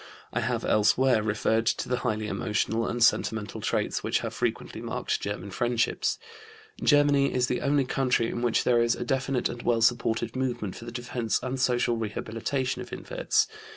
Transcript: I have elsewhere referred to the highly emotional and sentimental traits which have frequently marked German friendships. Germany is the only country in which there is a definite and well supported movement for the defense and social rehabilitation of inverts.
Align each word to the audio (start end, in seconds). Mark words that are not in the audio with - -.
I 0.33 0.39
have 0.39 0.65
elsewhere 0.65 1.21
referred 1.21 1.67
to 1.67 1.87
the 1.87 1.97
highly 1.99 2.25
emotional 2.25 2.87
and 2.87 3.03
sentimental 3.03 3.61
traits 3.61 4.01
which 4.03 4.21
have 4.21 4.33
frequently 4.33 4.81
marked 4.81 5.21
German 5.21 5.51
friendships. 5.51 6.17
Germany 6.81 7.31
is 7.31 7.45
the 7.45 7.61
only 7.61 7.85
country 7.85 8.27
in 8.29 8.41
which 8.41 8.63
there 8.63 8.81
is 8.81 8.95
a 8.95 9.03
definite 9.05 9.47
and 9.47 9.61
well 9.61 9.83
supported 9.83 10.35
movement 10.35 10.75
for 10.75 10.85
the 10.85 10.91
defense 10.91 11.39
and 11.43 11.59
social 11.59 11.97
rehabilitation 11.97 12.81
of 12.81 12.91
inverts. 12.91 13.45